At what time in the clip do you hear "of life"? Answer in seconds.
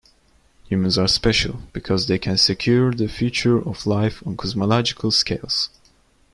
3.59-4.25